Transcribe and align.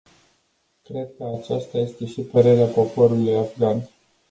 Cred 0.83 1.09
că 1.17 1.37
aceasta 1.39 1.77
este 1.77 2.05
și 2.05 2.21
părerea 2.21 2.65
poporului 2.65 3.35
afgan. 3.37 3.89